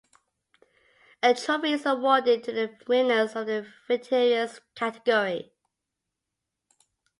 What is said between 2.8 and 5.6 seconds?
winners of the veterans category.